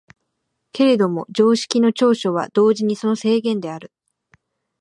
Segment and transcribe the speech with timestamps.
[0.71, 3.91] けれども常識の長所は同時にその制限である。